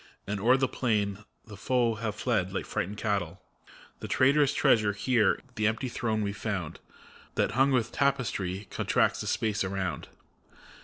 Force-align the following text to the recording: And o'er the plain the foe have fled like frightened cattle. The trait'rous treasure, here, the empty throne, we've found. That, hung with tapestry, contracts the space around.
And 0.25 0.39
o'er 0.39 0.57
the 0.57 0.67
plain 0.67 1.19
the 1.45 1.55
foe 1.55 1.93
have 1.93 2.15
fled 2.15 2.51
like 2.51 2.65
frightened 2.65 2.97
cattle. 2.97 3.39
The 3.99 4.07
trait'rous 4.07 4.51
treasure, 4.51 4.93
here, 4.93 5.39
the 5.53 5.67
empty 5.67 5.89
throne, 5.89 6.23
we've 6.23 6.35
found. 6.35 6.79
That, 7.35 7.51
hung 7.51 7.71
with 7.71 7.91
tapestry, 7.91 8.67
contracts 8.71 9.21
the 9.21 9.27
space 9.27 9.63
around. 9.63 10.07